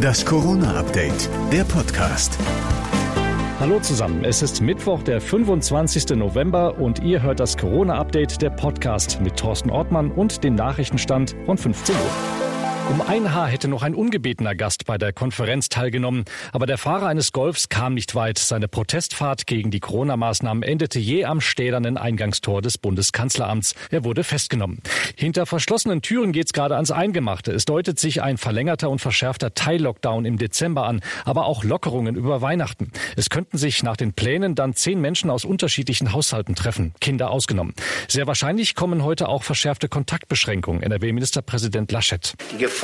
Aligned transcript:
Das 0.00 0.24
Corona-Update, 0.24 1.28
der 1.52 1.64
Podcast. 1.64 2.38
Hallo 3.58 3.80
zusammen, 3.80 4.24
es 4.24 4.42
ist 4.42 4.60
Mittwoch, 4.60 5.02
der 5.02 5.20
25. 5.20 6.16
November 6.16 6.78
und 6.78 7.02
ihr 7.02 7.22
hört 7.22 7.40
das 7.40 7.56
Corona-Update, 7.56 8.40
der 8.42 8.50
Podcast 8.50 9.20
mit 9.20 9.36
Thorsten 9.36 9.70
Ortmann 9.70 10.10
und 10.10 10.44
dem 10.44 10.54
Nachrichtenstand 10.54 11.36
von 11.44 11.58
15 11.58 11.94
Uhr. 11.94 12.39
Um 12.90 13.00
ein 13.02 13.32
Haar 13.32 13.46
hätte 13.46 13.68
noch 13.68 13.84
ein 13.84 13.94
ungebetener 13.94 14.56
Gast 14.56 14.84
bei 14.84 14.98
der 14.98 15.12
Konferenz 15.12 15.68
teilgenommen. 15.68 16.24
Aber 16.50 16.66
der 16.66 16.76
Fahrer 16.76 17.06
eines 17.06 17.30
Golfs 17.30 17.68
kam 17.68 17.94
nicht 17.94 18.16
weit. 18.16 18.36
Seine 18.38 18.66
Protestfahrt 18.66 19.46
gegen 19.46 19.70
die 19.70 19.78
Corona-Maßnahmen 19.78 20.64
endete 20.64 20.98
je 20.98 21.24
am 21.24 21.40
stählernen 21.40 21.96
Eingangstor 21.96 22.62
des 22.62 22.78
Bundeskanzleramts. 22.78 23.76
Er 23.92 24.02
wurde 24.02 24.24
festgenommen. 24.24 24.80
Hinter 25.14 25.46
verschlossenen 25.46 26.02
Türen 26.02 26.32
geht's 26.32 26.52
gerade 26.52 26.74
ans 26.74 26.90
Eingemachte. 26.90 27.52
Es 27.52 27.64
deutet 27.64 28.00
sich 28.00 28.22
ein 28.22 28.38
verlängerter 28.38 28.90
und 28.90 29.00
verschärfter 29.00 29.54
Teil-Lockdown 29.54 30.24
im 30.24 30.36
Dezember 30.36 30.84
an, 30.84 31.00
aber 31.24 31.46
auch 31.46 31.62
Lockerungen 31.62 32.16
über 32.16 32.42
Weihnachten. 32.42 32.90
Es 33.14 33.30
könnten 33.30 33.56
sich 33.56 33.84
nach 33.84 33.96
den 33.96 34.14
Plänen 34.14 34.56
dann 34.56 34.74
zehn 34.74 35.00
Menschen 35.00 35.30
aus 35.30 35.44
unterschiedlichen 35.44 36.12
Haushalten 36.12 36.56
treffen, 36.56 36.92
Kinder 37.00 37.30
ausgenommen. 37.30 37.72
Sehr 38.08 38.26
wahrscheinlich 38.26 38.74
kommen 38.74 39.04
heute 39.04 39.28
auch 39.28 39.44
verschärfte 39.44 39.88
Kontaktbeschränkungen, 39.88 40.82
NRW-Ministerpräsident 40.82 41.92
Laschet. 41.92 42.34
Gefahr 42.58 42.79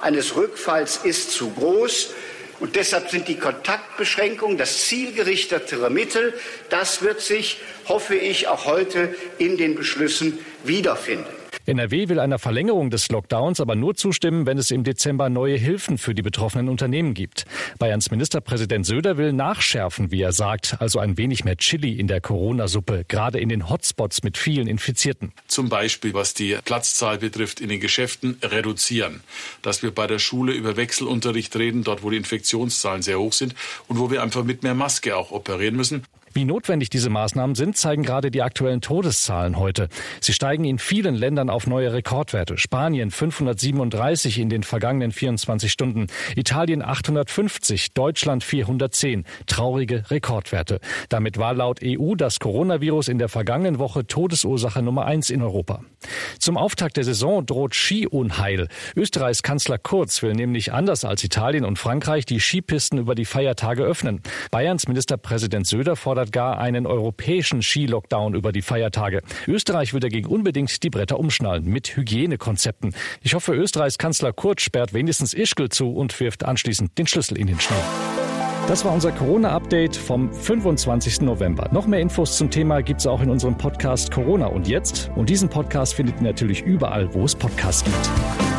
eines 0.00 0.36
Rückfalls 0.36 1.00
ist 1.04 1.32
zu 1.32 1.50
groß. 1.50 2.14
Und 2.60 2.76
deshalb 2.76 3.08
sind 3.08 3.26
die 3.28 3.38
Kontaktbeschränkungen 3.38 4.58
das 4.58 4.86
zielgerichtetere 4.86 5.88
Mittel. 5.88 6.38
Das 6.68 7.00
wird 7.00 7.22
sich, 7.22 7.60
hoffe 7.88 8.14
ich, 8.14 8.48
auch 8.48 8.66
heute 8.66 9.14
in 9.38 9.56
den 9.56 9.74
Beschlüssen 9.74 10.38
wiederfinden. 10.62 11.39
NRW 11.66 12.08
will 12.08 12.18
einer 12.18 12.38
Verlängerung 12.38 12.90
des 12.90 13.10
Lockdowns 13.10 13.60
aber 13.60 13.74
nur 13.74 13.94
zustimmen, 13.94 14.46
wenn 14.46 14.58
es 14.58 14.70
im 14.70 14.82
Dezember 14.82 15.28
neue 15.28 15.56
Hilfen 15.56 15.98
für 15.98 16.14
die 16.14 16.22
betroffenen 16.22 16.68
Unternehmen 16.68 17.14
gibt. 17.14 17.44
Bayerns 17.78 18.10
Ministerpräsident 18.10 18.86
Söder 18.86 19.18
will 19.18 19.32
nachschärfen, 19.32 20.10
wie 20.10 20.22
er 20.22 20.32
sagt, 20.32 20.76
also 20.80 20.98
ein 20.98 21.18
wenig 21.18 21.44
mehr 21.44 21.56
Chili 21.56 21.92
in 21.92 22.06
der 22.06 22.20
Corona-Suppe, 22.20 23.04
gerade 23.06 23.38
in 23.38 23.48
den 23.50 23.68
Hotspots 23.68 24.22
mit 24.22 24.38
vielen 24.38 24.66
Infizierten. 24.66 25.32
Zum 25.48 25.68
Beispiel, 25.68 26.14
was 26.14 26.34
die 26.34 26.56
Platzzahl 26.64 27.18
betrifft 27.18 27.60
in 27.60 27.68
den 27.68 27.80
Geschäften, 27.80 28.38
reduzieren. 28.42 29.20
Dass 29.62 29.82
wir 29.82 29.94
bei 29.94 30.06
der 30.06 30.18
Schule 30.18 30.52
über 30.52 30.76
Wechselunterricht 30.76 31.54
reden, 31.56 31.84
dort 31.84 32.02
wo 32.02 32.10
die 32.10 32.16
Infektionszahlen 32.16 33.02
sehr 33.02 33.18
hoch 33.18 33.34
sind 33.34 33.54
und 33.86 33.98
wo 33.98 34.10
wir 34.10 34.22
einfach 34.22 34.44
mit 34.44 34.62
mehr 34.62 34.74
Maske 34.74 35.16
auch 35.16 35.30
operieren 35.30 35.76
müssen. 35.76 36.04
Wie 36.32 36.44
notwendig 36.44 36.90
diese 36.90 37.10
Maßnahmen 37.10 37.56
sind, 37.56 37.76
zeigen 37.76 38.04
gerade 38.04 38.30
die 38.30 38.42
aktuellen 38.42 38.80
Todeszahlen 38.80 39.58
heute. 39.58 39.88
Sie 40.20 40.32
steigen 40.32 40.64
in 40.64 40.78
vielen 40.78 41.16
Ländern 41.16 41.50
auf 41.50 41.66
neue 41.66 41.92
Rekordwerte. 41.92 42.56
Spanien 42.56 43.10
537 43.10 44.38
in 44.38 44.48
den 44.48 44.62
vergangenen 44.62 45.10
24 45.10 45.72
Stunden, 45.72 46.06
Italien 46.36 46.82
850, 46.82 47.94
Deutschland 47.94 48.44
410. 48.44 49.24
Traurige 49.46 50.04
Rekordwerte. 50.08 50.78
Damit 51.08 51.36
war 51.36 51.52
laut 51.52 51.80
EU 51.84 52.14
das 52.14 52.38
Coronavirus 52.38 53.08
in 53.08 53.18
der 53.18 53.28
vergangenen 53.28 53.80
Woche 53.80 54.06
Todesursache 54.06 54.82
Nummer 54.82 55.06
eins 55.06 55.30
in 55.30 55.42
Europa. 55.42 55.80
Zum 56.38 56.56
Auftakt 56.56 56.96
der 56.96 57.04
Saison 57.04 57.44
droht 57.44 57.74
Skiunheil. 57.74 58.68
Österreichs 58.94 59.42
Kanzler 59.42 59.78
Kurz 59.78 60.22
will 60.22 60.34
nämlich 60.34 60.72
anders 60.72 61.04
als 61.04 61.24
Italien 61.24 61.64
und 61.64 61.76
Frankreich 61.76 62.24
die 62.24 62.38
Skipisten 62.38 62.98
über 62.98 63.16
die 63.16 63.24
Feiertage 63.24 63.82
öffnen. 63.82 64.22
Bayerns 64.52 64.86
Ministerpräsident 64.86 65.66
Söder 65.66 65.96
fordert 65.96 66.19
fordert 66.20 66.32
gar 66.32 66.58
einen 66.58 66.86
europäischen 66.86 67.62
Ski-Lockdown 67.62 68.34
über 68.34 68.52
die 68.52 68.60
Feiertage. 68.60 69.22
Österreich 69.46 69.94
will 69.94 70.00
dagegen 70.00 70.28
unbedingt 70.28 70.82
die 70.82 70.90
Bretter 70.90 71.18
umschnallen 71.18 71.64
mit 71.64 71.96
Hygienekonzepten. 71.96 72.94
Ich 73.22 73.34
hoffe, 73.34 73.54
Österreichs 73.54 73.96
Kanzler 73.96 74.34
Kurz 74.34 74.60
sperrt 74.60 74.92
wenigstens 74.92 75.32
Ischgl 75.32 75.70
zu 75.70 75.92
und 75.92 76.18
wirft 76.20 76.44
anschließend 76.44 76.98
den 76.98 77.06
Schlüssel 77.06 77.38
in 77.38 77.46
den 77.46 77.58
Schnee. 77.58 77.74
Das 78.68 78.84
war 78.84 78.92
unser 78.92 79.12
Corona-Update 79.12 79.96
vom 79.96 80.30
25. 80.30 81.22
November. 81.22 81.70
Noch 81.72 81.86
mehr 81.86 82.00
Infos 82.00 82.36
zum 82.36 82.50
Thema 82.50 82.82
gibt 82.82 83.00
es 83.00 83.06
auch 83.06 83.22
in 83.22 83.30
unserem 83.30 83.56
Podcast 83.56 84.10
Corona 84.10 84.46
und 84.46 84.68
jetzt. 84.68 85.10
Und 85.16 85.30
diesen 85.30 85.48
Podcast 85.48 85.94
findet 85.94 86.16
ihr 86.16 86.24
natürlich 86.24 86.60
überall, 86.60 87.12
wo 87.14 87.24
es 87.24 87.34
Podcasts 87.34 87.82
gibt. 87.82 88.49